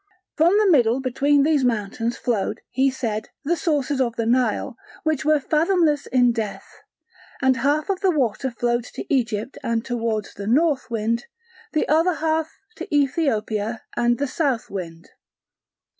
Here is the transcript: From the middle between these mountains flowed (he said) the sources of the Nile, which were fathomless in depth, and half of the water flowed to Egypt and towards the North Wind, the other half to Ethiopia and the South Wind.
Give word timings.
From 0.35 0.57
the 0.57 0.65
middle 0.65 0.99
between 0.99 1.43
these 1.43 1.63
mountains 1.63 2.17
flowed 2.17 2.61
(he 2.71 2.89
said) 2.89 3.29
the 3.43 3.55
sources 3.55 4.01
of 4.01 4.15
the 4.15 4.25
Nile, 4.25 4.75
which 5.03 5.23
were 5.23 5.39
fathomless 5.39 6.07
in 6.07 6.31
depth, 6.31 6.81
and 7.39 7.57
half 7.57 7.87
of 7.87 7.99
the 7.99 8.09
water 8.09 8.49
flowed 8.49 8.83
to 8.95 9.05
Egypt 9.13 9.59
and 9.61 9.85
towards 9.85 10.33
the 10.33 10.47
North 10.47 10.89
Wind, 10.89 11.27
the 11.73 11.87
other 11.87 12.15
half 12.15 12.51
to 12.77 12.87
Ethiopia 12.91 13.83
and 13.95 14.17
the 14.17 14.25
South 14.25 14.71
Wind. 14.71 15.09